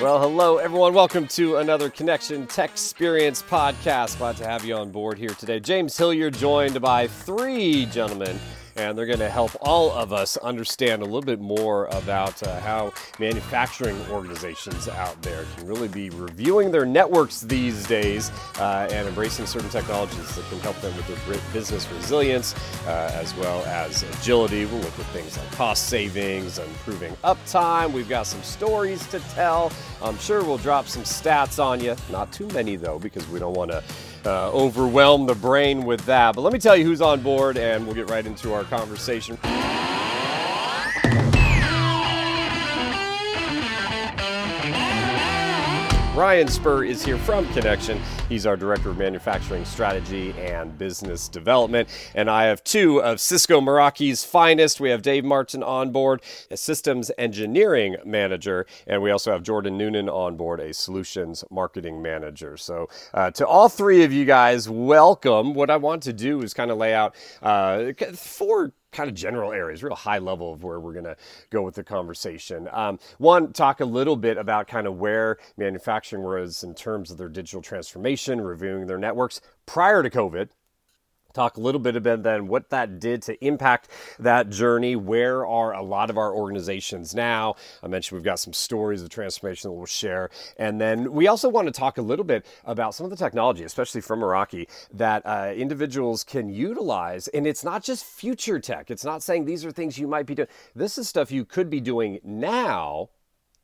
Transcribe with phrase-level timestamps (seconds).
[0.00, 0.92] Well, hello, everyone.
[0.92, 4.18] Welcome to another Connection Tech Experience podcast.
[4.18, 5.58] Glad to have you on board here today.
[5.58, 8.38] James Hillier, joined by three gentlemen
[8.76, 12.60] and they're going to help all of us understand a little bit more about uh,
[12.60, 19.08] how manufacturing organizations out there can really be reviewing their networks these days uh, and
[19.08, 22.54] embracing certain technologies that can help them with their business resilience
[22.86, 24.64] uh, as well as agility.
[24.66, 27.92] We'll look at things like cost savings, improving uptime.
[27.92, 29.72] We've got some stories to tell.
[30.02, 31.96] I'm sure we'll drop some stats on you.
[32.10, 33.82] Not too many, though, because we don't want to
[34.26, 36.34] uh, overwhelm the brain with that.
[36.34, 39.38] But let me tell you who's on board, and we'll get right into our conversation.
[46.16, 48.00] Ryan Spurr is here from Connection.
[48.30, 51.86] He's our Director of Manufacturing Strategy and Business Development.
[52.14, 54.80] And I have two of Cisco Meraki's finest.
[54.80, 58.64] We have Dave Martin on board, a Systems Engineering Manager.
[58.86, 62.56] And we also have Jordan Noonan on board, a Solutions Marketing Manager.
[62.56, 65.52] So, uh, to all three of you guys, welcome.
[65.52, 69.52] What I want to do is kind of lay out uh, four kind of general
[69.52, 71.16] areas, real high level of where we're going to
[71.50, 72.68] go with the conversation.
[72.72, 77.18] Um, one, talk a little bit about kind of where manufacturing was in terms of
[77.18, 80.48] their digital transformation, reviewing their networks prior to COVID
[81.36, 84.96] talk a little bit about then what that did to impact that journey.
[84.96, 87.54] Where are a lot of our organizations now?
[87.82, 90.30] I mentioned we've got some stories of transformation that we'll share.
[90.58, 93.64] And then we also want to talk a little bit about some of the technology,
[93.64, 97.28] especially from Meraki, that uh, individuals can utilize.
[97.28, 100.34] And it's not just future tech, it's not saying these are things you might be
[100.34, 100.48] doing.
[100.74, 103.10] This is stuff you could be doing now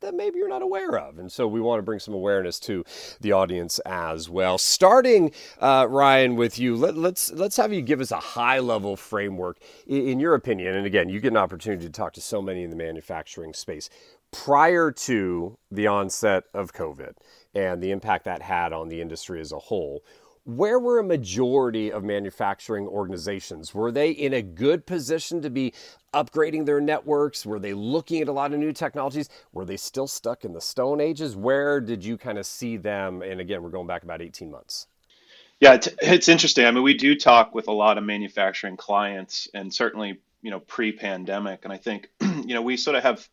[0.02, 1.18] that maybe you're not aware of.
[1.18, 2.84] And so we want to bring some awareness to
[3.20, 4.58] the audience as well.
[4.58, 8.58] Starting, uh, Ryan, with you, let, us let's, let's have you give us a high
[8.58, 10.76] level framework in, in your opinion.
[10.76, 13.88] And again, you get an opportunity to talk to so many in the manufacturing space
[14.32, 17.14] prior to the onset of COVID
[17.54, 20.02] and the impact that had on the industry as a whole
[20.44, 23.72] where were a majority of manufacturing organizations?
[23.74, 25.72] Were they in a good position to be
[26.12, 27.46] upgrading their networks?
[27.46, 29.28] Were they looking at a lot of new technologies?
[29.52, 31.36] Were they still stuck in the Stone Ages?
[31.36, 33.22] Where did you kind of see them?
[33.22, 34.88] And again, we're going back about 18 months.
[35.60, 36.66] Yeah, it's interesting.
[36.66, 40.58] I mean, we do talk with a lot of manufacturing clients, and certainly, you know,
[40.58, 41.60] pre-pandemic.
[41.62, 43.28] And I think, you know, we sort of have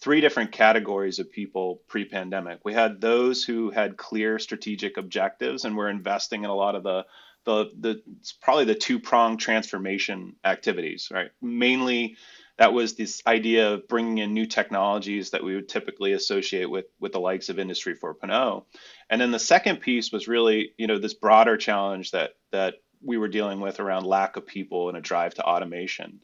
[0.00, 2.60] three different categories of people pre-pandemic.
[2.64, 6.82] We had those who had clear strategic objectives and were investing in a lot of
[6.82, 7.06] the
[7.44, 8.02] the the
[8.42, 11.30] probably the two-pronged transformation activities, right?
[11.40, 12.16] Mainly
[12.58, 16.86] that was this idea of bringing in new technologies that we would typically associate with
[17.00, 18.64] with the likes of industry 4.0
[19.08, 23.16] and then the second piece was really you know this broader challenge that that we
[23.16, 26.20] were dealing with around lack of people and a drive to automation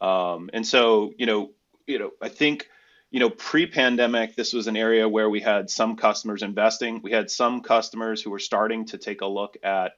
[0.00, 1.50] um, and so you know
[1.86, 2.68] you know i think
[3.12, 7.00] you know, pre-pandemic, this was an area where we had some customers investing.
[7.02, 9.92] We had some customers who were starting to take a look at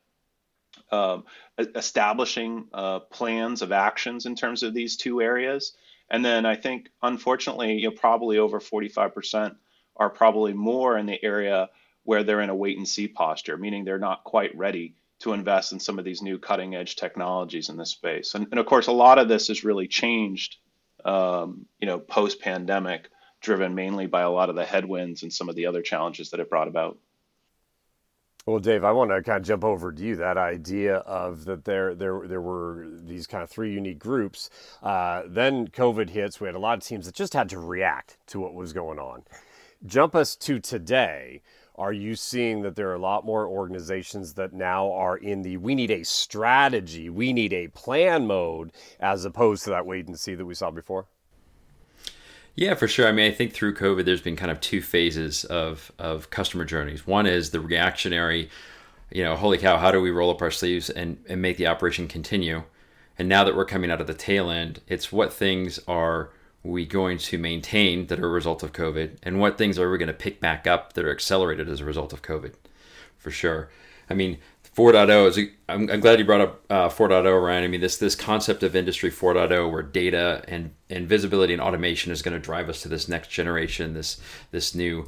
[0.91, 1.25] um,
[1.56, 5.75] establishing uh, plans of actions in terms of these two areas.
[6.10, 9.54] And then I think, unfortunately, you know, probably over 45%
[9.96, 11.70] are probably more in the area
[12.02, 15.72] where they're in a wait and see posture, meaning they're not quite ready to invest
[15.72, 18.34] in some of these new cutting edge technologies in this space.
[18.34, 20.56] And, and of course, a lot of this has really changed
[21.04, 23.10] um, you know, post pandemic,
[23.41, 26.41] driven mainly by a lot of the headwinds and some of the other challenges that
[26.41, 26.98] it brought about.
[28.47, 30.16] Well, Dave, I want to kind of jump over to you.
[30.16, 34.50] That idea of that there there there were these kind of three unique groups.
[34.82, 36.41] Uh, then COVID hits.
[36.41, 38.98] We had a lot of teams that just had to react to what was going
[38.98, 39.22] on.
[39.87, 41.41] Jump us to today.
[41.76, 45.56] Are you seeing that there are a lot more organizations that now are in the
[45.56, 48.70] we need a strategy, we need a plan mode,
[49.00, 51.06] as opposed to that wait and see that we saw before?
[52.54, 53.08] Yeah, for sure.
[53.08, 56.64] I mean, I think through COVID, there's been kind of two phases of, of customer
[56.64, 57.04] journeys.
[57.04, 58.48] One is the reactionary,
[59.10, 61.66] you know, holy cow, how do we roll up our sleeves and, and make the
[61.66, 62.62] operation continue?
[63.18, 66.30] And now that we're coming out of the tail end, it's what things are
[66.64, 69.99] we going to maintain that are a result of COVID, and what things are we
[69.99, 72.55] going to pick back up that are accelerated as a result of COVID,
[73.19, 73.70] for sure.
[74.11, 74.38] I mean,
[74.75, 75.38] 4.0 is.
[75.69, 77.64] I'm, I'm glad you brought up uh, 4.0, Ryan.
[77.64, 82.11] I mean, this this concept of Industry 4.0, where data and and visibility and automation
[82.11, 84.20] is going to drive us to this next generation, this
[84.50, 85.06] this new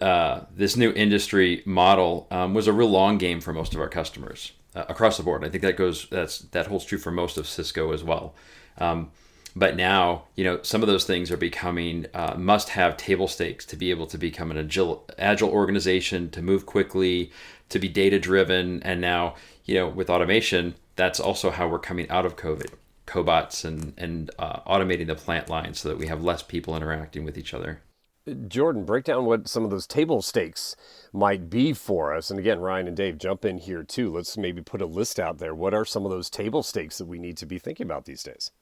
[0.00, 3.88] uh, this new industry model um, was a real long game for most of our
[3.88, 5.44] customers uh, across the board.
[5.44, 8.34] I think that goes that's that holds true for most of Cisco as well.
[8.78, 9.10] Um,
[9.54, 13.76] but now, you know, some of those things are becoming uh, must-have table stakes to
[13.76, 17.30] be able to become an agile, agile organization, to move quickly,
[17.68, 19.34] to be data-driven, and now,
[19.64, 22.72] you know, with automation, that's also how we're coming out of COVID.
[23.04, 27.24] Cobots and and uh, automating the plant line so that we have less people interacting
[27.24, 27.80] with each other.
[28.46, 30.76] Jordan, break down what some of those table stakes
[31.12, 32.30] might be for us.
[32.30, 34.12] And again, Ryan and Dave, jump in here too.
[34.14, 35.52] Let's maybe put a list out there.
[35.52, 38.22] What are some of those table stakes that we need to be thinking about these
[38.22, 38.52] days?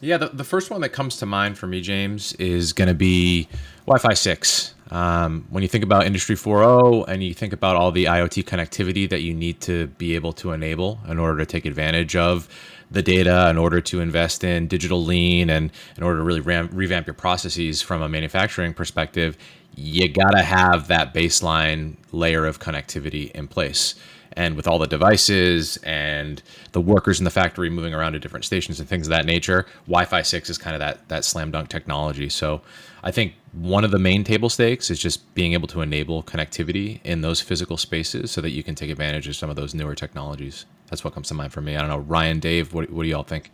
[0.00, 2.94] Yeah, the, the first one that comes to mind for me, James, is going to
[2.94, 3.48] be
[3.86, 4.74] Wi Fi 6.
[4.90, 9.08] Um, when you think about Industry 4.0 and you think about all the IoT connectivity
[9.10, 12.48] that you need to be able to enable in order to take advantage of
[12.90, 16.70] the data, in order to invest in digital lean, and in order to really ram-
[16.72, 19.36] revamp your processes from a manufacturing perspective,
[19.74, 23.94] you got to have that baseline layer of connectivity in place
[24.32, 26.42] and with all the devices and
[26.72, 29.66] the workers in the factory moving around to different stations and things of that nature,
[29.86, 32.28] Wi-Fi 6 is kind of that that slam dunk technology.
[32.28, 32.62] So
[33.02, 37.00] I think one of the main table stakes is just being able to enable connectivity
[37.04, 39.94] in those physical spaces so that you can take advantage of some of those newer
[39.94, 40.66] technologies.
[40.88, 41.76] That's what comes to mind for me.
[41.76, 43.50] I don't know, Ryan, Dave, what, what do y'all think?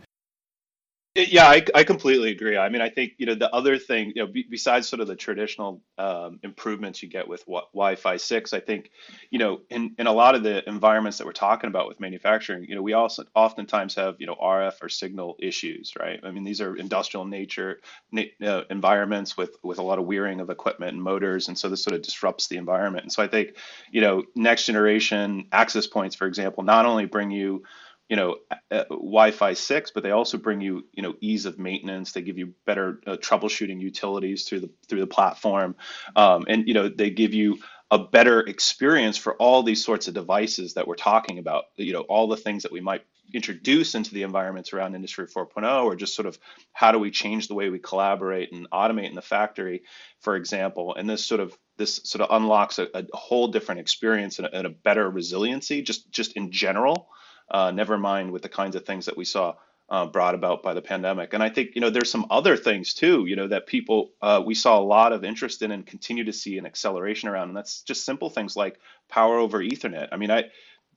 [1.17, 2.57] Yeah, I, I completely agree.
[2.57, 5.15] I mean, I think you know the other thing, you know, besides sort of the
[5.15, 8.89] traditional um, improvements you get with w- Wi-Fi six, I think,
[9.31, 12.65] you know, in, in a lot of the environments that we're talking about with manufacturing,
[12.65, 16.19] you know, we also oftentimes have you know RF or signal issues, right?
[16.21, 17.79] I mean, these are industrial nature
[18.11, 21.69] na- uh, environments with with a lot of wearing of equipment and motors, and so
[21.69, 23.03] this sort of disrupts the environment.
[23.03, 23.55] And so I think,
[23.89, 27.63] you know, next generation access points, for example, not only bring you
[28.09, 28.37] you know
[28.71, 32.11] uh, Wi-Fi 6, but they also bring you you know ease of maintenance.
[32.11, 35.75] They give you better uh, troubleshooting utilities through the through the platform,
[36.15, 37.57] um, and you know they give you
[37.91, 41.65] a better experience for all these sorts of devices that we're talking about.
[41.77, 43.03] You know all the things that we might
[43.33, 46.37] introduce into the environments around Industry 4.0, or just sort of
[46.73, 49.81] how do we change the way we collaborate and automate in the factory,
[50.19, 50.93] for example.
[50.95, 54.55] And this sort of this sort of unlocks a, a whole different experience and a,
[54.55, 57.09] and a better resiliency just just in general
[57.49, 59.55] uh, never mind with the kinds of things that we saw
[59.89, 61.33] uh, brought about by the pandemic.
[61.33, 64.41] And I think you know there's some other things too, you know, that people uh,
[64.45, 67.57] we saw a lot of interest in and continue to see an acceleration around, and
[67.57, 70.09] that's just simple things like power over Ethernet.
[70.11, 70.45] I mean, I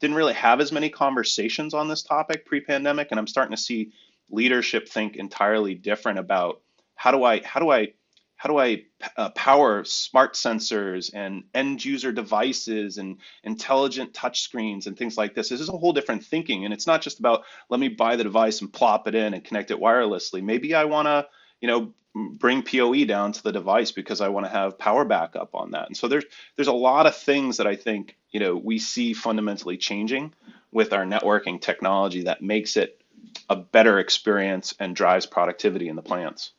[0.01, 3.93] didn't really have as many conversations on this topic pre-pandemic, and I'm starting to see
[4.31, 6.61] leadership think entirely different about
[6.95, 7.89] how do I how do I
[8.39, 8.85] how do I
[9.17, 15.49] uh, power smart sensors and end user devices and intelligent touchscreens and things like this?
[15.49, 16.65] This is a whole different thinking.
[16.65, 19.45] And it's not just about let me buy the device and plop it in and
[19.45, 20.41] connect it wirelessly.
[20.41, 21.27] Maybe I want to,
[21.61, 25.57] you know, bring PoE down to the device because I want to have power backup
[25.57, 25.89] on that.
[25.89, 26.25] And so there's
[26.55, 30.33] there's a lot of things that I think, you know, we see fundamentally changing
[30.71, 33.03] with our networking technology that makes it
[33.51, 36.53] a better experience and drives productivity in the plants.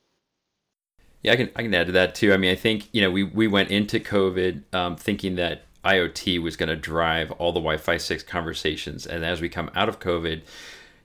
[1.24, 2.34] Yeah, I can I can add to that too.
[2.34, 6.42] I mean, I think you know we we went into COVID um, thinking that IoT
[6.42, 10.00] was going to drive all the Wi-Fi six conversations, and as we come out of
[10.00, 10.42] COVID,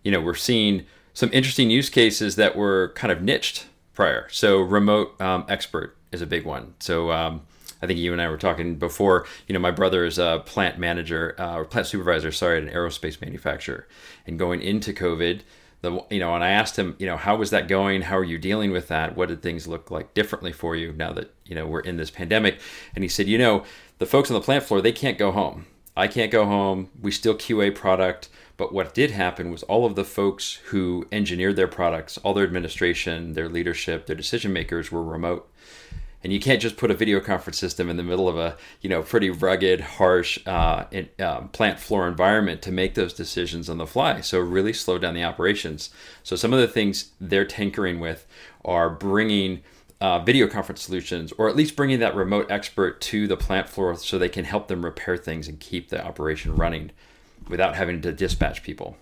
[0.02, 0.84] you know, we're seeing
[1.14, 4.28] some interesting use cases that were kind of niched prior.
[4.30, 6.74] So remote um, expert is a big one.
[6.80, 7.42] So um,
[7.80, 9.26] I think you and I were talking before.
[9.46, 12.70] You know, my brother is a plant manager uh, or plant supervisor, sorry, at an
[12.70, 13.86] aerospace manufacturer,
[14.26, 15.40] and going into COVID
[15.84, 18.02] the you know and i asked him you know how was that going?
[18.02, 19.16] How are you dealing with that?
[19.16, 22.10] What did things look like differently for you now that you know we're in this
[22.10, 22.58] pandemic?
[22.94, 23.64] And he said you know
[23.98, 25.66] the folks on the plant floor they can't go home.
[25.96, 26.90] I can't go home.
[27.00, 28.28] We still qa product.
[28.56, 32.44] But what did happen was all of the folks who engineered their products all their
[32.44, 35.50] administration their leadership their decision makers were remote
[36.24, 38.88] and you can't just put a video conference system in the middle of a you
[38.88, 43.76] know pretty rugged harsh uh, in, um, plant floor environment to make those decisions on
[43.76, 44.22] the fly.
[44.22, 45.90] So really slow down the operations.
[46.22, 48.26] So some of the things they're tinkering with
[48.64, 49.62] are bringing
[50.00, 53.94] uh, video conference solutions or at least bringing that remote expert to the plant floor
[53.96, 56.90] so they can help them repair things and keep the operation running
[57.48, 58.96] without having to dispatch people.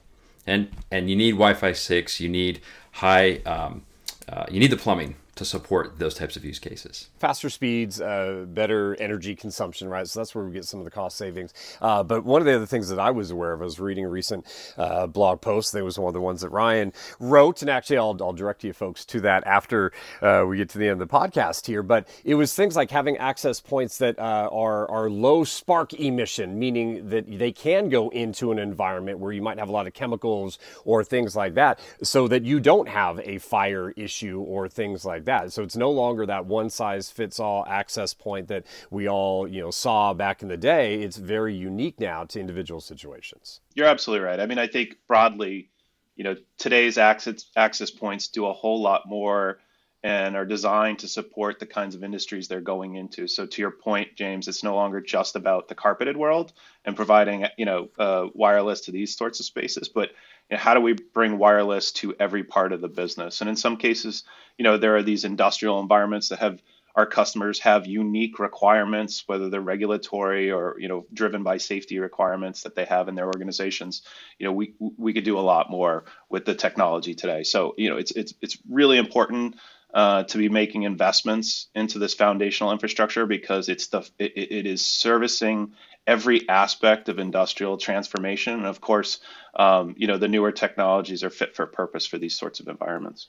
[0.44, 2.60] And and you need wi-fi 6 you need
[2.90, 3.82] high um,
[4.28, 7.08] uh, you need the plumbing to support those types of use cases.
[7.18, 10.06] Faster speeds, uh, better energy consumption, right?
[10.06, 11.54] So that's where we get some of the cost savings.
[11.80, 14.04] Uh, but one of the other things that I was aware of, I was reading
[14.04, 14.46] a recent
[14.76, 15.72] uh, blog post.
[15.72, 18.74] That was one of the ones that Ryan wrote, and actually, I'll, I'll direct you
[18.74, 21.82] folks to that after uh, we get to the end of the podcast here.
[21.82, 26.58] But it was things like having access points that uh, are are low spark emission,
[26.58, 29.94] meaning that they can go into an environment where you might have a lot of
[29.94, 35.06] chemicals or things like that, so that you don't have a fire issue or things
[35.06, 35.52] like like that.
[35.52, 39.60] So it's no longer that one size fits all access point that we all, you
[39.60, 41.02] know, saw back in the day.
[41.02, 43.60] It's very unique now to individual situations.
[43.74, 44.40] You're absolutely right.
[44.40, 45.70] I mean, I think broadly,
[46.16, 49.58] you know, today's access access points do a whole lot more
[50.04, 53.28] and are designed to support the kinds of industries they're going into.
[53.28, 56.52] So to your point, James, it's no longer just about the carpeted world
[56.84, 60.10] and providing, you know, uh, wireless to these sorts of spaces, but
[60.52, 63.40] you know, how do we bring wireless to every part of the business?
[63.40, 64.24] And in some cases,
[64.58, 66.60] you know, there are these industrial environments that have
[66.94, 72.64] our customers have unique requirements, whether they're regulatory or you know driven by safety requirements
[72.64, 74.02] that they have in their organizations.
[74.38, 77.44] You know, we we could do a lot more with the technology today.
[77.44, 79.56] So you know, it's it's it's really important
[79.94, 84.84] uh, to be making investments into this foundational infrastructure because it's the it, it is
[84.84, 85.72] servicing
[86.06, 88.54] every aspect of industrial transformation.
[88.54, 89.20] And of course,
[89.54, 93.28] um, you know, the newer technologies are fit for purpose for these sorts of environments.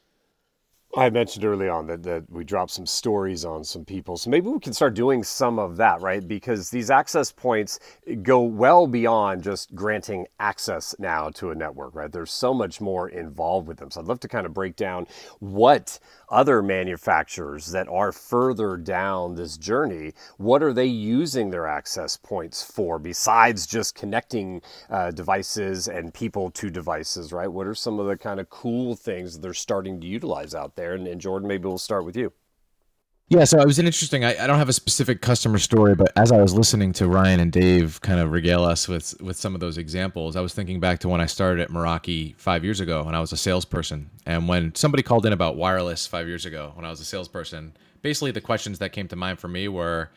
[0.95, 4.15] I mentioned early on that, that we dropped some stories on some people.
[4.15, 6.25] So maybe we can start doing some of that, right?
[6.27, 7.79] Because these access points
[8.21, 12.12] go well beyond just granting access now to a network, right?
[12.12, 13.89] There's so much more involved with them.
[13.89, 15.07] So I'd love to kind of break down
[15.39, 15.97] what
[16.29, 22.63] other manufacturers that are further down this journey, what are they using their access points
[22.63, 27.51] for besides just connecting uh, devices and people to devices, right?
[27.51, 30.82] What are some of the kind of cool things they're starting to utilize out there?
[30.83, 30.93] There.
[30.93, 32.31] And, and Jordan, maybe we'll start with you.
[33.29, 34.25] Yeah, so it was an interesting.
[34.25, 37.39] I, I don't have a specific customer story, but as I was listening to Ryan
[37.39, 40.79] and Dave kind of regale us with with some of those examples, I was thinking
[40.81, 44.09] back to when I started at Meraki five years ago when I was a salesperson,
[44.25, 47.73] and when somebody called in about wireless five years ago when I was a salesperson.
[48.01, 50.11] Basically, the questions that came to mind for me were,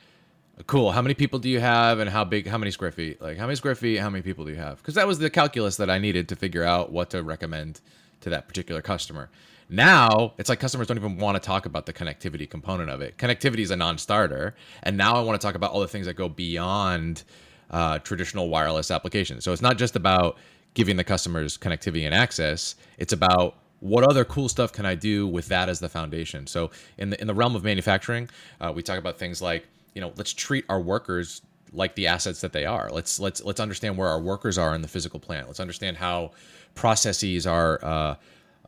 [0.67, 2.49] "Cool, how many people do you have, and how big?
[2.49, 3.23] How many square feet?
[3.23, 3.99] Like how many square feet?
[3.99, 6.37] How many people do you have?" Because that was the calculus that I needed to
[6.37, 7.81] figure out what to recommend
[8.23, 9.31] to that particular customer.
[9.69, 13.19] Now it's like customers don't even want to talk about the connectivity component of it.
[13.19, 16.15] Connectivity is a non-starter, and now I want to talk about all the things that
[16.15, 17.25] go beyond
[17.71, 19.45] uh, traditional wireless applications.
[19.45, 20.37] So it's not just about
[20.75, 22.77] giving the customers connectivity and access.
[22.99, 26.47] It's about what other cool stuff can I do with that as the foundation.
[26.47, 28.29] So in the in the realm of manufacturing,
[28.61, 31.43] uh, we talk about things like you know let's treat our workers
[31.73, 32.89] like the assets that they are.
[32.91, 35.49] Let's let's let's understand where our workers are in the physical plant.
[35.49, 36.33] Let's understand how
[36.75, 37.85] processes are.
[37.85, 38.15] Uh,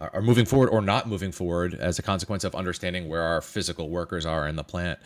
[0.00, 3.88] are moving forward or not moving forward as a consequence of understanding where our physical
[3.88, 4.99] workers are in the plant.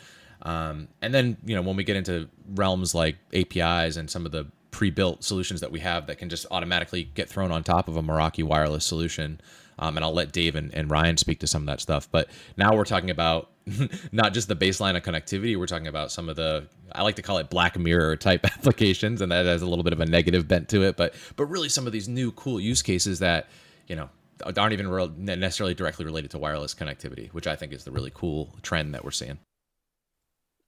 [0.43, 4.33] Um, and then, you know, when we get into realms like APIs and some of
[4.33, 7.97] the pre-built solutions that we have that can just automatically get thrown on top of
[7.97, 9.41] a Meraki wireless solution.
[9.79, 12.11] Um, and I'll let Dave and, and Ryan speak to some of that stuff.
[12.11, 13.51] But now we're talking about
[14.13, 15.57] not just the baseline of connectivity.
[15.57, 19.21] We're talking about some of the I like to call it black mirror type applications,
[19.21, 20.97] and that has a little bit of a negative bent to it.
[20.97, 23.49] But but really some of these new cool use cases that
[23.87, 24.11] you know
[24.43, 28.13] aren't even real, necessarily directly related to wireless connectivity, which I think is the really
[28.15, 29.39] cool trend that we're seeing.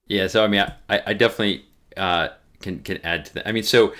[0.07, 1.65] Yeah, so I mean, I, I definitely
[1.97, 2.29] uh,
[2.59, 3.47] can can add to that.
[3.47, 3.93] I mean, so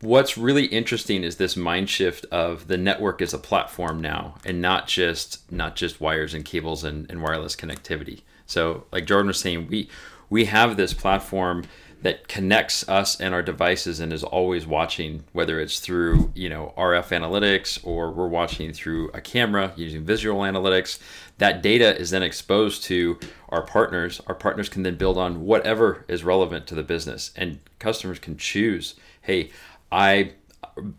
[0.00, 4.62] what's really interesting is this mind shift of the network as a platform now, and
[4.62, 8.22] not just not just wires and cables and, and wireless connectivity.
[8.46, 9.88] So, like Jordan was saying, we
[10.30, 11.64] we have this platform
[12.02, 16.72] that connects us and our devices and is always watching whether it's through you know
[16.76, 20.98] RF analytics or we're watching through a camera using visual analytics
[21.38, 24.20] that data is then exposed to our partners.
[24.26, 28.36] Our partners can then build on whatever is relevant to the business and customers can
[28.36, 29.50] choose hey
[29.90, 30.32] I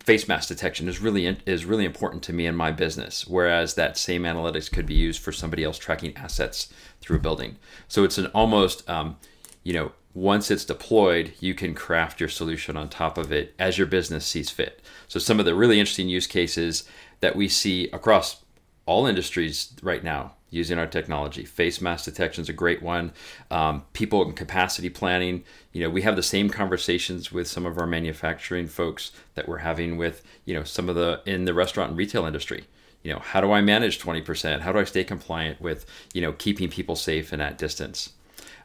[0.04, 3.96] face mask detection is really is really important to me in my business whereas that
[3.96, 7.56] same analytics could be used for somebody else tracking assets through a building.
[7.88, 9.16] So it's an almost um,
[9.62, 13.78] you know once it's deployed, you can craft your solution on top of it as
[13.78, 14.82] your business sees fit.
[15.06, 16.84] So, some of the really interesting use cases
[17.20, 18.42] that we see across
[18.86, 21.44] all industries right now using our technology.
[21.44, 23.12] Face mask detection is a great one.
[23.50, 25.44] Um, people and capacity planning.
[25.72, 29.58] You know, we have the same conversations with some of our manufacturing folks that we're
[29.58, 32.64] having with, you know, some of the in the restaurant and retail industry.
[33.02, 34.60] You know, how do I manage 20%?
[34.60, 38.12] How do I stay compliant with, you know, keeping people safe and at distance?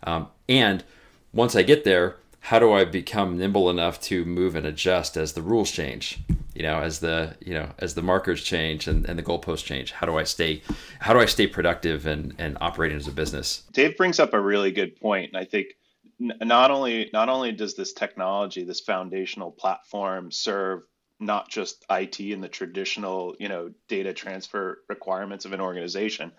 [0.03, 0.83] Um, and
[1.35, 5.33] once I get there, how do I become nimble enough to move and adjust as
[5.33, 6.19] the rules change?
[6.55, 9.91] You know, as the you know as the markers change and, and the goalposts change.
[9.91, 10.61] How do I stay
[10.99, 13.63] how do I stay productive and, and operating as a business?
[13.73, 15.67] Dave brings up a really good point, and I think
[16.19, 20.83] not only not only does this technology, this foundational platform, serve
[21.19, 26.31] not just IT and the traditional you know data transfer requirements of an organization,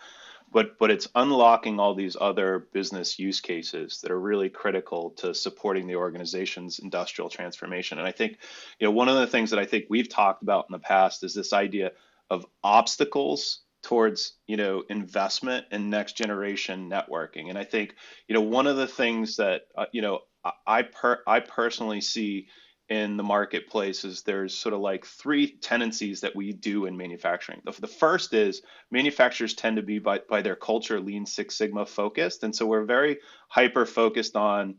[0.52, 5.34] but but it's unlocking all these other business use cases that are really critical to
[5.34, 7.98] supporting the organization's industrial transformation.
[7.98, 8.38] And i think
[8.78, 11.24] you know one of the things that i think we've talked about in the past
[11.24, 11.92] is this idea
[12.30, 17.48] of obstacles towards you know investment in next generation networking.
[17.48, 17.94] And i think
[18.28, 20.20] you know one of the things that uh, you know
[20.66, 22.48] i per i personally see
[22.88, 27.60] in the marketplace is there's sort of like three tendencies that we do in manufacturing.
[27.64, 31.84] The, the first is manufacturers tend to be by, by their culture lean Six Sigma
[31.84, 32.44] focused.
[32.44, 34.76] And so we're very hyper focused on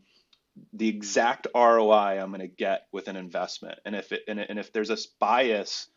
[0.72, 3.78] the exact ROI I'm going to get with an investment.
[3.84, 5.88] And if it, and, and if there's a bias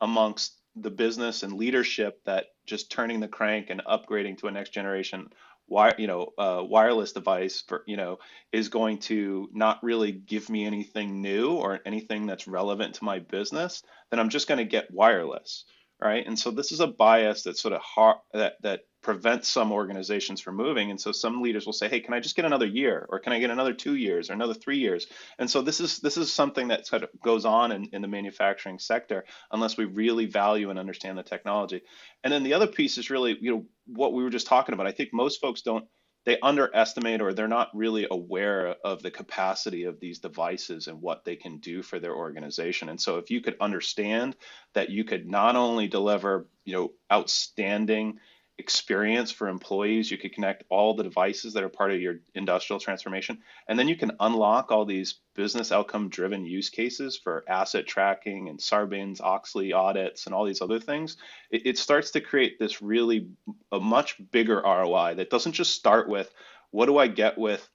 [0.00, 4.70] amongst the business and leadership that just turning the crank and upgrading to a next
[4.70, 5.28] generation
[5.70, 8.18] wire, you know, uh, wireless device for, you know,
[8.52, 13.20] is going to not really give me anything new or anything that's relevant to my
[13.20, 15.64] business, then I'm just going to get wireless,
[16.00, 16.26] right?
[16.26, 20.40] And so this is a bias that sort of hard that that prevents some organizations
[20.40, 20.90] from moving.
[20.90, 23.32] And so some leaders will say, "Hey, can I just get another year, or can
[23.32, 25.06] I get another two years, or another three years?"
[25.38, 28.08] And so this is this is something that sort of goes on in, in the
[28.08, 31.82] manufacturing sector unless we really value and understand the technology.
[32.24, 34.86] And then the other piece is really, you know, what we were just talking about.
[34.86, 35.86] I think most folks don't
[36.26, 41.24] they underestimate or they're not really aware of the capacity of these devices and what
[41.24, 42.90] they can do for their organization.
[42.90, 44.36] And so if you could understand
[44.74, 48.18] that you could not only deliver, you know, outstanding
[48.60, 50.10] experience for employees.
[50.10, 53.38] You could connect all the devices that are part of your industrial transformation.
[53.66, 58.48] And then you can unlock all these business outcome driven use cases for asset tracking
[58.48, 61.16] and Sarbanes Oxley audits and all these other things.
[61.50, 63.30] It, it starts to create this really
[63.72, 66.32] a much bigger ROI that doesn't just start with
[66.70, 67.68] what do I get with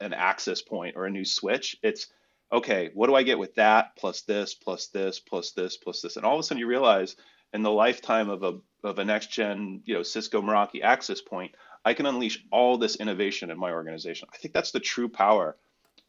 [0.00, 1.76] an access point or a new switch.
[1.82, 2.08] It's
[2.52, 6.16] okay, what do I get with that plus this plus this plus this plus this?
[6.16, 7.16] And all of a sudden you realize
[7.52, 11.54] in the lifetime of a of a next gen, you know, Cisco Meraki access point,
[11.84, 14.28] I can unleash all this innovation in my organization.
[14.32, 15.56] I think that's the true power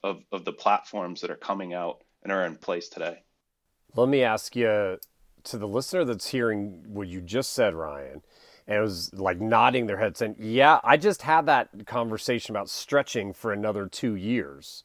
[0.03, 3.24] of of the platforms that are coming out and are in place today.
[3.96, 5.00] Let me ask you
[5.43, 8.22] to the listener that's hearing what you just said, Ryan,
[8.67, 12.69] and it was like nodding their head saying, Yeah, I just had that conversation about
[12.69, 14.84] stretching for another two years.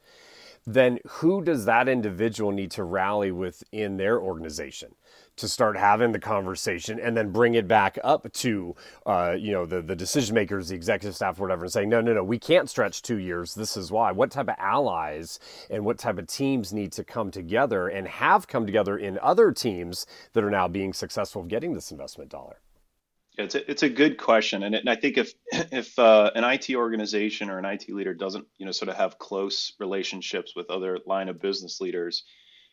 [0.66, 4.94] Then who does that individual need to rally within their organization?
[5.36, 8.74] To start having the conversation and then bring it back up to
[9.06, 12.12] uh, you know the the decision makers the executive staff whatever and saying no no
[12.12, 13.54] no we can't stretch two years.
[13.54, 14.12] This is why.
[14.12, 15.38] What type of allies
[15.70, 19.52] and what type of teams need to come together and have come together in other
[19.52, 22.60] teams that are now being successful of getting this investment dollar?
[23.36, 25.32] It's a, it's a good question, and, it, and I think if
[25.72, 29.18] if uh, an IT organization or an IT leader doesn't you know sort of have
[29.18, 32.24] close relationships with other line of business leaders,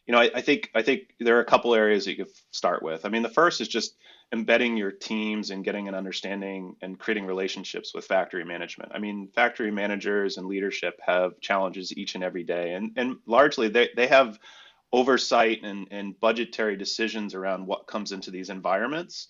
[0.08, 2.34] you know, I, I, think I think there are a couple areas that you could
[2.52, 3.06] start with.
[3.06, 3.96] I mean, the first is just
[4.34, 8.92] embedding your teams and getting an understanding and creating relationships with factory management.
[8.96, 13.68] I mean, factory managers and leadership have challenges each and every day, and and largely
[13.68, 14.40] they they have
[14.94, 19.28] oversight and, and budgetary decisions around what comes into these environments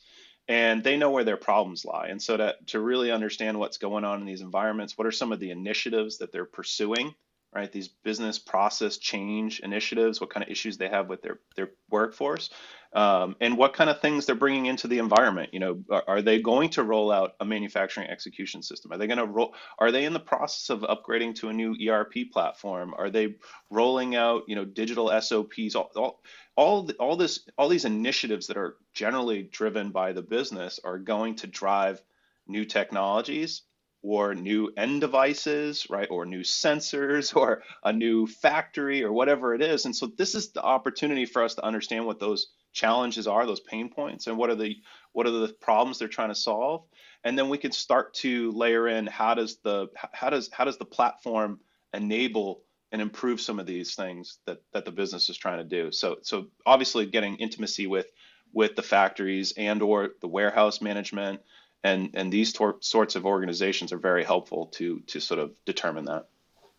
[0.47, 4.03] and they know where their problems lie and so to, to really understand what's going
[4.03, 7.13] on in these environments what are some of the initiatives that they're pursuing
[7.53, 7.71] right?
[7.71, 12.49] These business process change initiatives, what kind of issues they have with their their workforce,
[12.93, 15.53] um, and what kind of things they're bringing into the environment.
[15.53, 18.93] You know, are, are, they going to roll out a manufacturing execution system?
[18.93, 19.53] Are they going to roll?
[19.79, 22.93] Are they in the process of upgrading to a new ERP platform?
[22.97, 23.35] Are they
[23.69, 25.75] rolling out, you know, digital SOPs?
[25.75, 26.23] All, all,
[26.55, 31.35] all, all this, all these initiatives that are generally driven by the business are going
[31.35, 32.01] to drive
[32.47, 33.63] new technologies
[34.03, 39.61] or new end devices, right, or new sensors, or a new factory, or whatever it
[39.61, 39.85] is.
[39.85, 43.59] And so this is the opportunity for us to understand what those challenges are, those
[43.59, 44.75] pain points, and what are the
[45.13, 46.85] what are the problems they're trying to solve.
[47.23, 50.77] And then we can start to layer in how does the how does how does
[50.77, 51.59] the platform
[51.93, 55.91] enable and improve some of these things that that the business is trying to do.
[55.91, 58.07] So so obviously getting intimacy with
[58.53, 61.41] with the factories and or the warehouse management
[61.83, 66.05] and and these tor- sorts of organizations are very helpful to to sort of determine
[66.05, 66.27] that.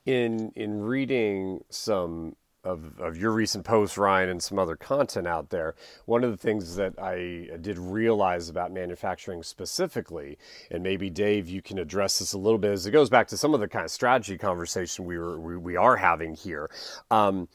[0.06, 5.50] In in reading some of, of your recent posts, Ryan, and some other content out
[5.50, 5.74] there,
[6.06, 10.38] one of the things that I did realize about manufacturing specifically,
[10.70, 13.36] and maybe Dave, you can address this a little bit as it goes back to
[13.36, 16.70] some of the kind of strategy conversation we were we, we are having here.
[17.10, 17.48] Um,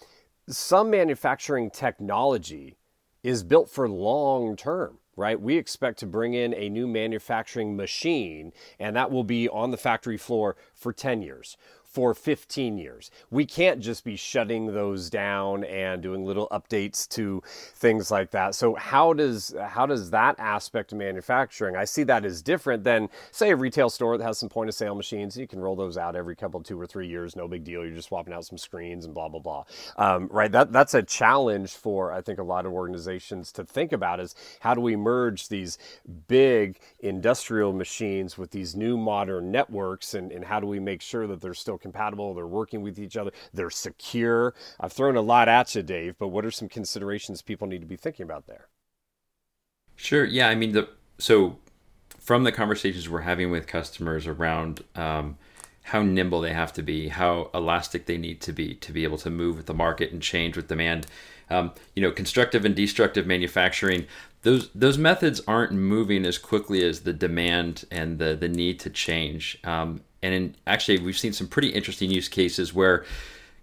[0.50, 2.78] some manufacturing technology
[3.24, 5.42] is built for long term right?
[5.42, 9.78] We expect to bring in a new manufacturing machine, and that will be on the
[9.78, 11.58] factory floor for 10 years
[11.98, 13.10] for 15 years.
[13.32, 18.54] We can't just be shutting those down and doing little updates to things like that.
[18.54, 21.76] So how does how does that aspect of manufacturing?
[21.76, 24.76] I see that as different than say a retail store that has some point of
[24.76, 25.36] sale machines.
[25.36, 27.84] You can roll those out every couple two or three years, no big deal.
[27.84, 29.64] You're just swapping out some screens and blah blah blah.
[29.98, 30.52] Um, right?
[30.52, 34.36] That that's a challenge for I think a lot of organizations to think about is
[34.60, 35.80] how do we merge these
[36.28, 41.26] big industrial machines with these new modern networks and, and how do we make sure
[41.26, 44.54] that they're still compatible, they're working with each other, they're secure.
[44.80, 47.88] I've thrown a lot at you, Dave, but what are some considerations people need to
[47.88, 48.68] be thinking about there?
[49.96, 50.26] Sure.
[50.26, 50.50] Yeah.
[50.50, 51.58] I mean, the so
[52.20, 55.38] from the conversations we're having with customers around um,
[55.84, 59.18] how nimble they have to be, how elastic they need to be to be able
[59.18, 61.08] to move with the market and change with demand.
[61.50, 64.06] Um, you know, constructive and destructive manufacturing.
[64.42, 68.90] Those those methods aren't moving as quickly as the demand and the the need to
[68.90, 69.58] change.
[69.64, 73.06] Um, and in, actually, we've seen some pretty interesting use cases where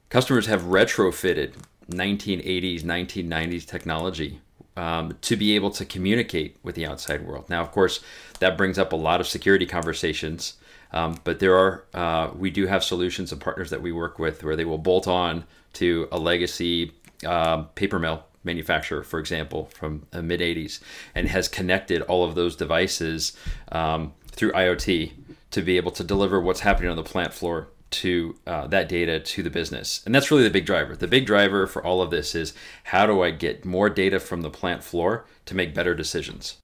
[0.09, 1.55] customers have retrofitted
[1.91, 4.41] 1980s, 1990s technology
[4.77, 7.49] um, to be able to communicate with the outside world.
[7.49, 8.01] Now, of course,
[8.41, 10.55] that brings up a lot of security conversations.
[10.93, 14.45] Um, but there are uh, we do have solutions and partners that we work with
[14.45, 16.93] where they will bolt on to a legacy
[17.27, 20.81] um, paper mill manufacturer, for example, from the mid 80s,
[21.15, 23.37] and has connected all of those devices
[23.73, 25.13] um, through IoT
[25.55, 29.21] to be able to deliver what's happening on the plant floor to uh, that data
[29.21, 30.03] to the business.
[30.05, 30.97] And that's really the big driver.
[30.97, 34.43] The big driver for all of this is how do I get more data from
[34.43, 36.57] the plant floor to make better decisions?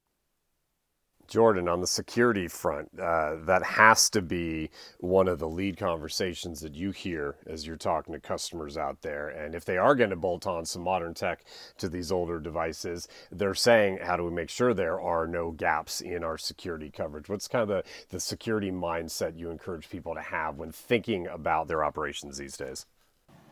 [1.30, 6.60] Jordan, on the security front, uh, that has to be one of the lead conversations
[6.60, 9.28] that you hear as you're talking to customers out there.
[9.28, 11.44] And if they are going to bolt on some modern tech
[11.78, 16.00] to these older devices, they're saying, how do we make sure there are no gaps
[16.00, 17.28] in our security coverage?
[17.28, 21.68] What's kind of the, the security mindset you encourage people to have when thinking about
[21.68, 22.86] their operations these days?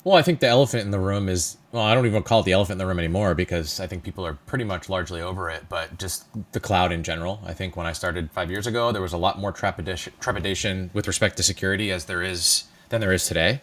[0.09, 2.45] Well, I think the elephant in the room is well, I don't even call it
[2.45, 5.51] the elephant in the room anymore because I think people are pretty much largely over
[5.51, 7.43] it, but just the cloud in general.
[7.45, 10.91] I think when I started 5 years ago, there was a lot more trepidation, trepidation
[10.95, 13.61] with respect to security as there is than there is today.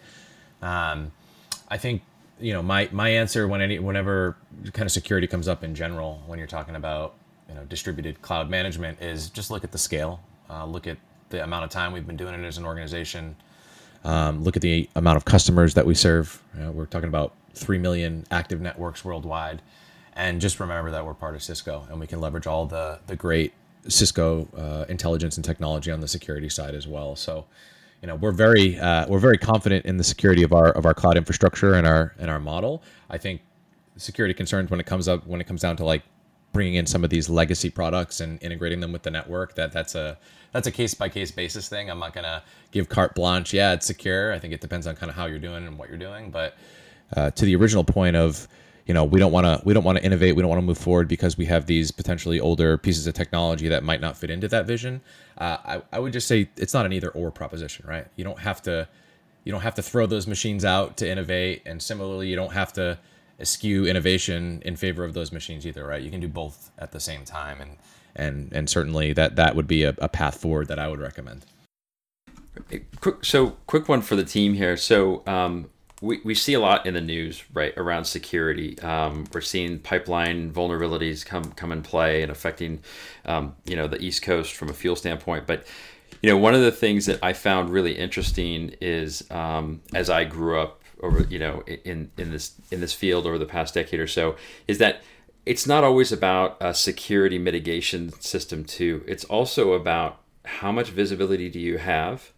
[0.62, 1.10] Um,
[1.68, 2.02] I think
[2.38, 4.36] you know my my answer when any whenever
[4.72, 7.14] kind of security comes up in general when you're talking about
[7.48, 10.98] you know distributed cloud management is just look at the scale, uh, look at
[11.30, 13.34] the amount of time we've been doing it as an organization
[14.06, 16.40] um, look at the amount of customers that we serve.
[16.54, 19.60] Know, we're talking about 3 million active networks worldwide.
[20.14, 23.16] And just remember that we're part of Cisco and we can leverage all the, the
[23.16, 23.52] great
[23.88, 27.16] Cisco uh, intelligence and technology on the security side as well.
[27.16, 27.46] So,
[28.00, 30.94] you know, we're very uh, we're very confident in the security of our of our
[30.94, 32.82] cloud infrastructure and our and our model.
[33.10, 33.40] I think
[33.96, 36.02] security concerns when it comes up when it comes down to like
[36.56, 39.94] bringing in some of these legacy products and integrating them with the network that that's
[39.94, 40.18] a
[40.52, 41.90] that's a case by case basis thing.
[41.90, 42.42] I'm not to
[42.72, 43.52] give carte blanche.
[43.52, 44.32] Yeah it's secure.
[44.32, 46.30] I think it depends on kind of how you're doing and what you're doing.
[46.30, 46.56] But
[47.16, 48.48] uh, to the original point of
[48.86, 50.34] you know we don't want to we don't want to innovate.
[50.34, 53.68] We don't want to move forward because we have these potentially older pieces of technology
[53.68, 55.02] that might not fit into that vision.
[55.38, 58.06] Uh, I, I would just say it's not an either or proposition right?
[58.16, 58.88] You don't have to
[59.46, 61.62] you don't have to throw those machines out to innovate.
[61.66, 62.98] And similarly you don't have to
[63.40, 66.02] eschew innovation in favor of those machines either, right?
[66.02, 67.76] You can do both at the same time, and
[68.14, 71.44] and and certainly that that would be a, a path forward that I would recommend.
[73.00, 74.78] Quick, so quick one for the team here.
[74.78, 75.68] So um,
[76.00, 78.78] we, we see a lot in the news, right, around security.
[78.80, 82.80] Um, we're seeing pipeline vulnerabilities come come in play and affecting,
[83.24, 85.46] um, you know, the East Coast from a fuel standpoint.
[85.46, 85.66] But
[86.22, 90.24] you know, one of the things that I found really interesting is um, as I
[90.24, 94.00] grew up over you know in in this in this field over the past decade
[94.00, 95.02] or so is that
[95.44, 99.04] it's not always about a security mitigation system too.
[99.06, 102.32] It's also about how much visibility do you have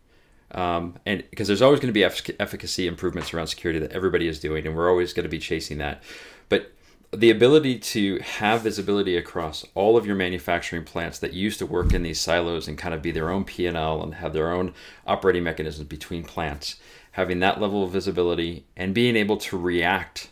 [0.53, 4.41] um, and because there's always going to be efficacy improvements around security that everybody is
[4.41, 6.03] doing and we're always going to be chasing that.
[6.49, 6.73] But
[7.11, 11.95] the ability to have visibility across all of your manufacturing plants that used to work
[11.95, 14.75] in these silos and kind of be their own P&L and have their own
[15.07, 16.77] operating mechanisms between plants
[17.19, 20.31] having that level of visibility and being able to react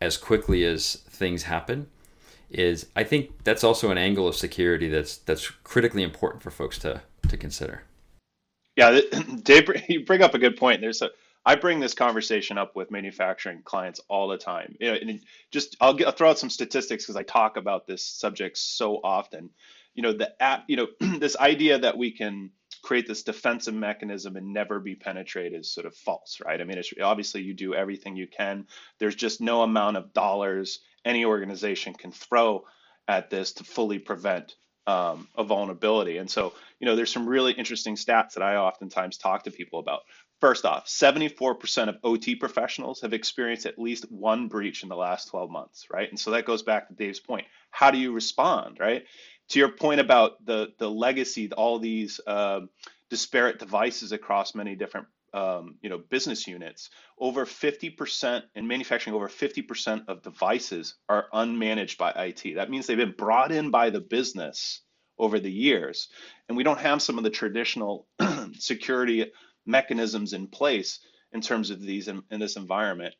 [0.00, 1.86] as quickly as things happen
[2.50, 6.76] is I think that's also an angle of security that's that's critically important for folks
[6.80, 7.84] to to consider.
[8.74, 9.00] Yeah,
[9.44, 10.80] Dave, you bring up a good point.
[10.80, 11.10] There's a
[11.46, 14.74] I bring this conversation up with manufacturing clients all the time.
[14.80, 15.20] You know, and
[15.52, 18.98] just I'll, get, I'll throw out some statistics because I talk about this subject so
[19.04, 19.50] often.
[19.94, 22.50] You know, the app, you know, this idea that we can
[22.84, 26.60] create this defensive mechanism and never be penetrated is sort of false, right?
[26.60, 28.66] I mean, it's obviously you do everything you can.
[28.98, 32.64] There's just no amount of dollars any organization can throw
[33.08, 34.54] at this to fully prevent
[34.86, 36.18] um, a vulnerability.
[36.18, 39.78] And so, you know, there's some really interesting stats that I oftentimes talk to people
[39.78, 40.02] about.
[40.40, 45.28] First off, 74% of OT professionals have experienced at least one breach in the last
[45.28, 46.08] 12 months, right?
[46.10, 47.46] And so that goes back to Dave's point.
[47.70, 49.04] How do you respond, right?
[49.50, 52.60] To your point about the the legacy, all these uh,
[53.10, 59.28] disparate devices across many different um, you know business units, over 50% in manufacturing, over
[59.28, 62.54] 50% of devices are unmanaged by IT.
[62.54, 64.80] That means they've been brought in by the business
[65.18, 66.08] over the years,
[66.48, 68.06] and we don't have some of the traditional
[68.58, 69.32] security
[69.66, 71.00] mechanisms in place
[71.32, 73.14] in terms of these in, in this environment.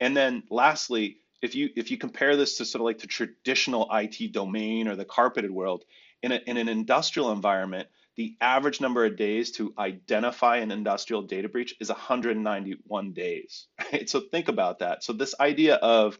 [0.00, 3.88] And then lastly, if you if you compare this to sort of like the traditional
[3.92, 5.84] IT domain or the carpeted world,
[6.22, 11.22] in, a, in an industrial environment, the average number of days to identify an industrial
[11.22, 13.66] data breach is 191 days.
[13.92, 14.08] Right?
[14.08, 15.02] So think about that.
[15.02, 16.18] So this idea of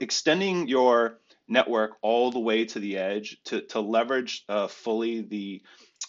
[0.00, 5.62] extending your network all the way to the edge to, to leverage uh, fully the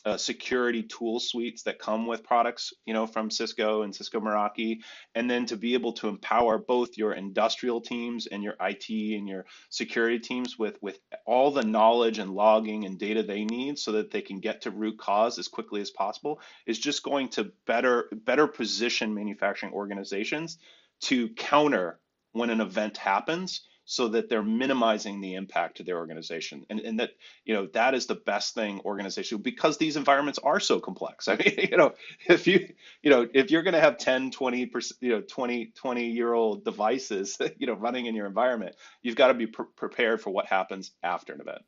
[0.05, 4.79] uh, security tool suites that come with products, you know, from Cisco and Cisco Meraki,
[5.15, 9.27] and then to be able to empower both your industrial teams and your IT and
[9.27, 13.93] your security teams with with all the knowledge and logging and data they need, so
[13.93, 17.51] that they can get to root cause as quickly as possible, is just going to
[17.65, 20.57] better better position manufacturing organizations
[21.01, 21.99] to counter
[22.31, 26.63] when an event happens so that they're minimizing the impact to their organization.
[26.69, 27.09] And, and that
[27.43, 31.27] you know that is the best thing organization because these environments are so complex.
[31.27, 31.93] I mean you know
[32.27, 32.71] if you
[33.01, 36.33] you know if you're going to have 10 20 percent you know 20 20 year
[36.33, 40.29] old devices you know running in your environment you've got to be pre- prepared for
[40.29, 41.63] what happens after an event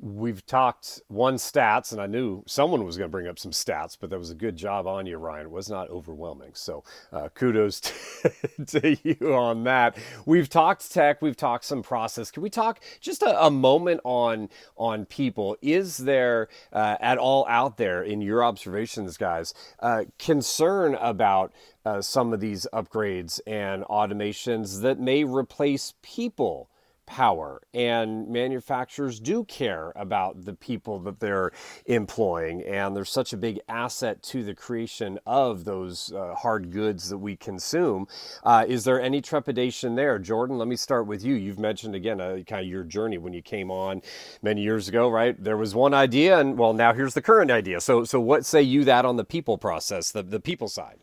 [0.00, 3.96] we've talked one stats, and I knew someone was going to bring up some stats,
[4.00, 5.46] but that was a good job on you, Ryan.
[5.46, 6.52] It was not overwhelming.
[6.54, 8.32] So uh, kudos to,
[8.66, 9.96] to, you on that.
[10.24, 12.30] We've talked tech, we've talked some process.
[12.30, 15.56] Can we talk just a, a moment on on people?
[15.62, 21.52] Is there uh, at all out there in your observations, guys, uh, concern about
[21.84, 26.68] uh, some of these upgrades and automations that may replace people?
[27.08, 27.62] Power.
[27.72, 31.50] And manufacturers do care about the people that they're
[31.86, 32.62] employing.
[32.62, 37.18] And they're such a big asset to the creation of those uh, hard goods that
[37.18, 38.06] we consume.
[38.44, 40.18] Uh, is there any trepidation there?
[40.18, 41.34] Jordan let me start with you.
[41.34, 44.02] You've mentioned again uh, kind of your journey when you came on
[44.42, 45.42] many years ago right?
[45.42, 47.80] There was one idea and well now here's the current idea.
[47.80, 50.98] So so what say you that on the people process the, the people side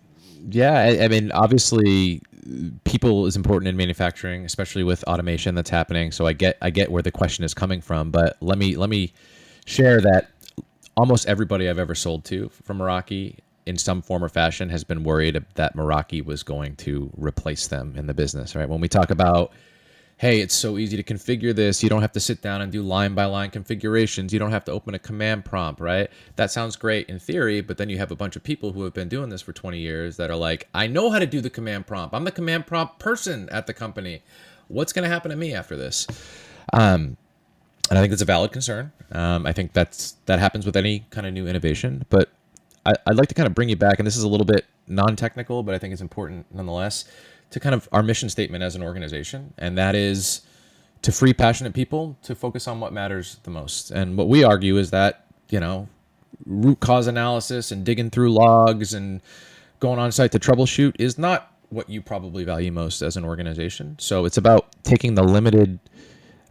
[0.49, 2.21] yeah, I, I, mean, obviously,
[2.83, 6.11] people is important in manufacturing, especially with automation that's happening.
[6.11, 8.89] So I get I get where the question is coming from, but let me let
[8.89, 9.13] me
[9.65, 10.31] share that
[10.95, 15.03] almost everybody I've ever sold to from Meraki in some form or fashion has been
[15.03, 18.55] worried that Meraki was going to replace them in the business.
[18.55, 18.69] Right?
[18.69, 19.51] When we talk about
[20.17, 21.83] hey, it's so easy to configure this.
[21.83, 24.31] You don't have to sit down and do line by line configurations.
[24.31, 26.09] You don't have to open a command prompt, right?
[26.37, 28.93] That sounds great in theory, but then you have a bunch of people who have
[28.93, 31.49] been doing this for 20 years that are like, I know how to do the
[31.49, 32.15] command prompt.
[32.15, 34.21] I'm the command prompt person at the company.
[34.69, 36.07] What's going to happen to me after this?
[36.71, 37.17] Um,
[37.89, 38.93] and I think that's a valid concern.
[39.11, 42.05] Um, I think that's that happens with any kind of new innovation.
[42.09, 42.29] But
[42.85, 44.65] I, I'd like to kind of bring you back, and this is a little bit
[44.87, 47.05] non-technical, but I think it's important nonetheless
[47.55, 50.41] to kind of our mission statement as an organization, and that is
[51.03, 53.91] to free passionate people to focus on what matters the most.
[53.91, 55.87] And what we argue is that, you know,
[56.45, 59.21] root cause analysis and digging through logs and
[59.79, 63.95] going on site to troubleshoot is not what you probably value most as an organization.
[63.99, 65.79] So it's about taking the limited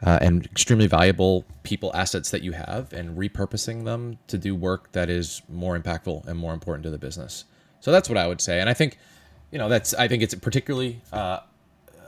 [0.03, 4.91] uh, and extremely valuable people assets that you have and repurposing them to do work
[4.93, 7.45] that is more impactful and more important to the business.
[7.81, 8.59] So that's what I would say.
[8.61, 8.97] And I think
[9.55, 11.39] you know that's I think it's particularly uh,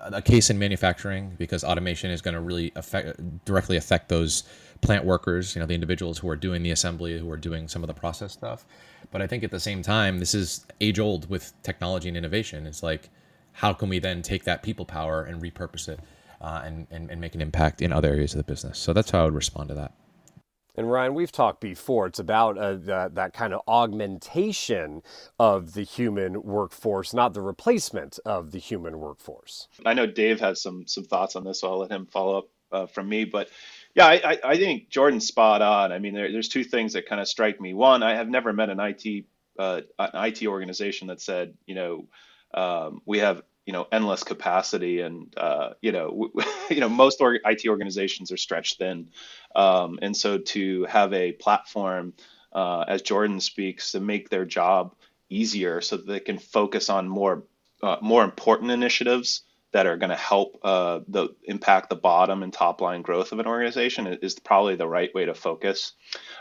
[0.03, 4.43] a case in manufacturing because automation is going to really affect directly affect those
[4.81, 7.85] plant workers, you know, the individuals who are doing the assembly, who are doing some
[7.85, 8.67] of the process stuff.
[9.13, 12.67] But I think at the same time, this is age old with technology and innovation.
[12.67, 13.11] It's like,
[13.53, 16.01] how can we then take that people power and repurpose it
[16.41, 18.77] uh, and, and, and make an impact in other areas of the business?
[18.77, 19.93] So that's how I would respond to that.
[20.77, 22.07] And Ryan, we've talked before.
[22.07, 25.03] It's about uh, that, kind of augmentation
[25.39, 29.69] of the human workforce, not the replacement of the human workforce.
[29.85, 32.49] I know Dave has some some thoughts on this, so I'll let him follow up
[32.73, 33.25] uh, from me.
[33.25, 33.49] But
[33.95, 35.93] yeah, I, I, think Jordan's spot on.
[35.93, 37.73] I mean, there, there's two things that kind of strike me.
[37.73, 39.25] One, I have never met an IT
[39.59, 42.09] uh, an IT organization that said, you know,
[42.55, 46.31] um, we have you know endless capacity and uh, you know
[46.71, 49.09] you know most or- IT organizations are stretched thin.
[49.55, 52.15] Um, and so to have a platform
[52.53, 54.95] uh, as Jordan speaks to make their job
[55.29, 57.45] easier so that they can focus on more
[57.83, 62.53] uh, more important initiatives that are going to help uh, the impact the bottom and
[62.53, 65.93] top line growth of an organization is probably the right way to focus.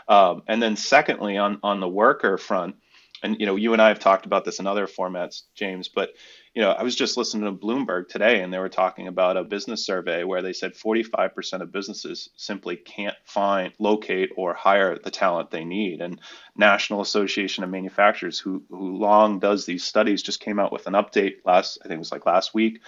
[0.08, 2.76] Um, and then secondly on on the worker front
[3.22, 6.10] and you know you and I have talked about this in other formats James but
[6.56, 9.44] you know, I was just listening to Bloomberg today and they were talking about a
[9.44, 15.10] business survey where they said 45% of businesses simply can't find, locate, or hire the
[15.10, 16.00] talent they need.
[16.00, 16.18] And
[16.56, 20.94] National Association of Manufacturers, who, who long does these studies, just came out with an
[20.94, 22.80] update last, I think it was like last week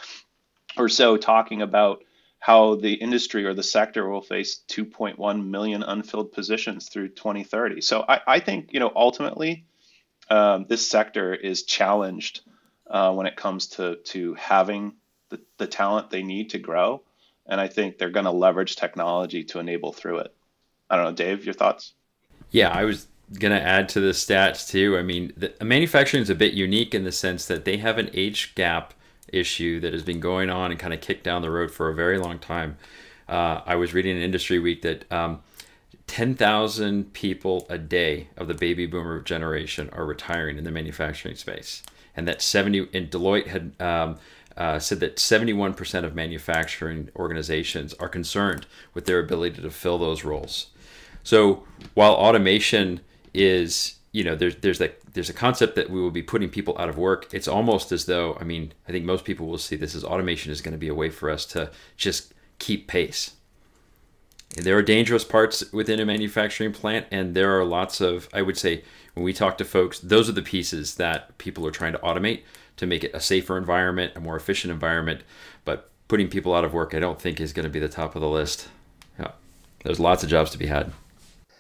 [0.79, 2.03] or so, talking about
[2.39, 7.83] how the industry or the sector will face 2.1 million unfilled positions through 2030.
[7.83, 9.67] So I, I think, you know, ultimately,
[10.31, 12.48] um, this sector is challenged
[12.89, 14.95] uh, when it comes to to having
[15.29, 17.03] the, the talent they need to grow.
[17.47, 20.35] And I think they're going to leverage technology to enable through it.
[20.91, 21.95] I don't know, Dave, your thoughts?
[22.51, 23.07] Yeah, I was
[23.39, 24.97] going to add to the stats too.
[24.97, 28.11] I mean, the, manufacturing is a bit unique in the sense that they have an
[28.15, 28.95] age gap
[29.33, 31.95] issue that has been going on and kind of kicked down the road for a
[31.95, 32.77] very long time.
[33.29, 35.43] Uh, I was reading in Industry Week that um,
[36.07, 41.83] 10,000 people a day of the baby boomer generation are retiring in the manufacturing space.
[42.17, 44.17] And that 70, and Deloitte had um,
[44.57, 50.25] uh, said that 71% of manufacturing organizations are concerned with their ability to fill those
[50.25, 50.71] roles.
[51.23, 53.01] So while automation
[53.35, 56.77] is you know there's there's that there's a concept that we will be putting people
[56.79, 59.77] out of work it's almost as though i mean i think most people will see
[59.77, 63.33] this as automation is going to be a way for us to just keep pace
[64.57, 68.57] there are dangerous parts within a manufacturing plant and there are lots of i would
[68.57, 68.83] say
[69.15, 72.43] when we talk to folks those are the pieces that people are trying to automate
[72.77, 75.23] to make it a safer environment a more efficient environment.
[75.65, 78.15] But putting people out of work i don't think is going to be the top
[78.15, 78.69] of the list.
[79.19, 79.33] Yeah
[79.85, 80.93] there's lots of jobs to be had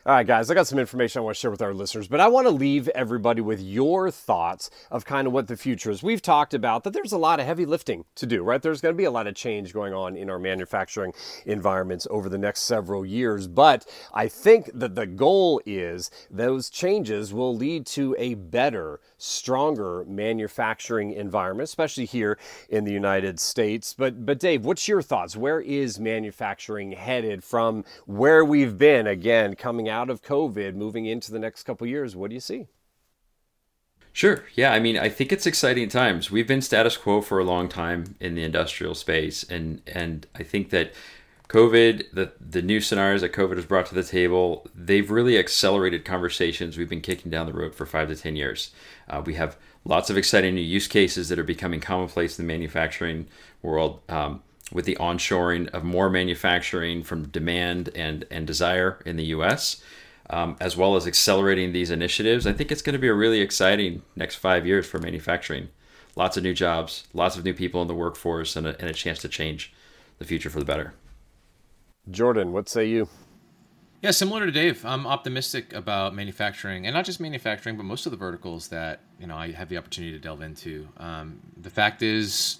[0.08, 2.18] all right, guys, I got some information I want to share with our listeners, but
[2.18, 6.02] I want to leave everybody with your thoughts of kind of what the future is.
[6.02, 8.62] We've talked about that there's a lot of heavy lifting to do, right?
[8.62, 11.12] There's going to be a lot of change going on in our manufacturing
[11.44, 17.34] environments over the next several years, but I think that the goal is those changes
[17.34, 22.38] will lead to a better, stronger manufacturing environment, especially here
[22.70, 23.92] in the United States.
[23.92, 25.36] But but Dave, what's your thoughts?
[25.36, 31.06] Where is manufacturing headed from where we've been again coming out out of COVID, moving
[31.06, 32.68] into the next couple years, what do you see?
[34.12, 34.44] Sure.
[34.54, 34.72] Yeah.
[34.72, 36.30] I mean, I think it's exciting times.
[36.30, 40.42] We've been status quo for a long time in the industrial space, and and I
[40.42, 40.92] think that
[41.48, 46.04] COVID, the the new scenarios that COVID has brought to the table, they've really accelerated
[46.04, 48.72] conversations we've been kicking down the road for five to ten years.
[49.08, 52.52] Uh, we have lots of exciting new use cases that are becoming commonplace in the
[52.52, 53.28] manufacturing
[53.62, 54.00] world.
[54.08, 59.82] Um, with the onshoring of more manufacturing from demand and, and desire in the US,
[60.30, 63.40] um, as well as accelerating these initiatives, I think it's going to be a really
[63.40, 65.68] exciting next five years for manufacturing.
[66.16, 68.94] Lots of new jobs, lots of new people in the workforce, and a, and a
[68.94, 69.72] chance to change
[70.18, 70.92] the future for the better.
[72.10, 73.08] Jordan, what say you?
[74.02, 78.12] Yeah, similar to Dave, I'm optimistic about manufacturing, and not just manufacturing, but most of
[78.12, 80.88] the verticals that you know I have the opportunity to delve into.
[80.98, 82.58] Um, the fact is,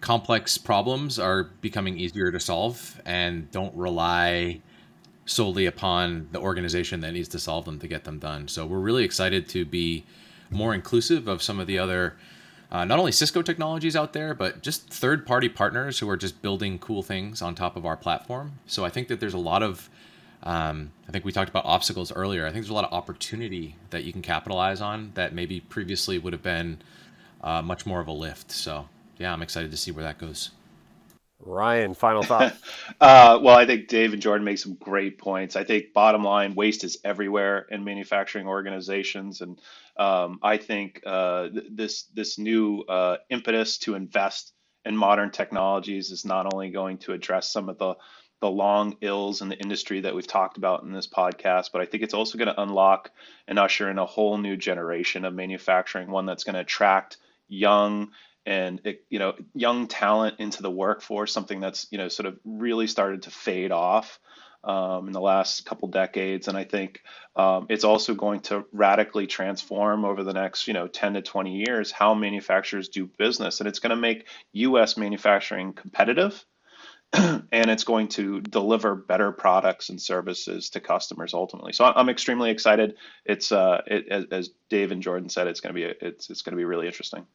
[0.00, 4.60] complex problems are becoming easier to solve and don't rely
[5.26, 8.46] solely upon the organization that needs to solve them to get them done.
[8.48, 10.04] So we're really excited to be
[10.50, 12.16] more inclusive of some of the other
[12.74, 16.42] uh, not only Cisco technologies out there, but just third party partners who are just
[16.42, 18.58] building cool things on top of our platform.
[18.66, 19.88] So I think that there's a lot of,
[20.42, 22.44] um, I think we talked about obstacles earlier.
[22.44, 26.18] I think there's a lot of opportunity that you can capitalize on that maybe previously
[26.18, 26.78] would have been
[27.44, 28.50] uh, much more of a lift.
[28.50, 30.50] So yeah, I'm excited to see where that goes.
[31.40, 32.54] Ryan, final thought.
[33.00, 35.56] uh, well, I think Dave and Jordan make some great points.
[35.56, 39.60] I think bottom line, waste is everywhere in manufacturing organizations, and
[39.96, 44.52] um, I think uh, th- this this new uh, impetus to invest
[44.84, 47.94] in modern technologies is not only going to address some of the
[48.40, 51.86] the long ills in the industry that we've talked about in this podcast, but I
[51.86, 53.10] think it's also going to unlock
[53.48, 57.16] and usher in a whole new generation of manufacturing, one that's going to attract
[57.48, 58.10] young
[58.46, 62.86] and you know young talent into the workforce something that's you know sort of really
[62.86, 64.18] started to fade off
[64.64, 67.02] um, in the last couple decades and i think
[67.36, 71.64] um, it's also going to radically transform over the next you know 10 to 20
[71.66, 76.44] years how manufacturers do business and it's going to make us manufacturing competitive
[77.52, 81.72] and it's going to deliver better products and services to customers ultimately.
[81.72, 82.96] So I'm extremely excited.
[83.24, 86.52] It's uh, it, as Dave and Jordan said, it's going to be it's it's going
[86.52, 87.26] to be really interesting.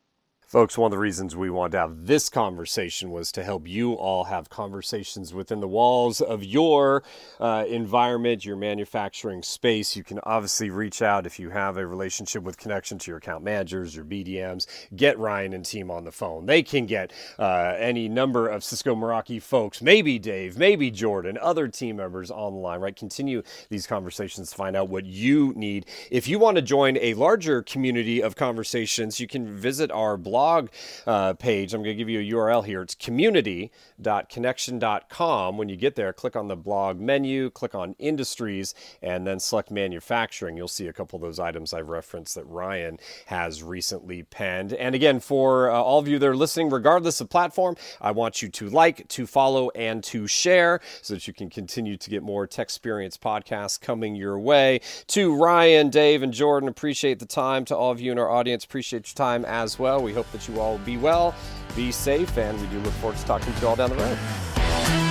[0.50, 3.94] Folks, one of the reasons we wanted to have this conversation was to help you
[3.94, 7.04] all have conversations within the walls of your
[7.40, 9.96] uh, environment, your manufacturing space.
[9.96, 13.44] You can obviously reach out if you have a relationship with connection to your account
[13.44, 14.66] managers, your BDMs.
[14.96, 16.48] Get Ryan and team on the phone.
[16.48, 21.68] They can get uh, any number of Cisco Meraki folks, maybe Dave, maybe Jordan, other
[21.68, 22.96] team members on the line, right?
[22.96, 25.86] Continue these conversations to find out what you need.
[26.10, 30.39] If you want to join a larger community of conversations, you can visit our blog
[30.40, 30.70] blog
[31.06, 31.74] uh, page.
[31.74, 32.82] I'm going to give you a URL here.
[32.82, 35.58] It's community.connection.com.
[35.58, 39.70] When you get there, click on the blog menu, click on industries, and then select
[39.70, 40.56] manufacturing.
[40.56, 44.72] You'll see a couple of those items I've referenced that Ryan has recently penned.
[44.72, 48.42] And again, for uh, all of you that are listening, regardless of platform, I want
[48.42, 52.24] you to like, to follow, and to share so that you can continue to get
[52.24, 54.80] more Tech Experience podcasts coming your way.
[55.08, 57.66] To Ryan, Dave, and Jordan, appreciate the time.
[57.66, 60.02] To all of you in our audience, appreciate your time as well.
[60.02, 61.36] We hope that you all be well,
[61.76, 65.09] be safe, and we do look forward to talking to you all down the road.